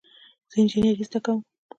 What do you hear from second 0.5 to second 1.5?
انجینری زده کوم